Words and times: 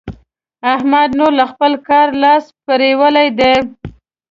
احمد 0.73 1.09
نور 1.19 1.31
له 1.39 1.45
خپله 1.51 1.77
کاره 1.87 2.13
لاس 2.23 2.43
پرېولی 2.65 3.27
دی. 3.39 3.53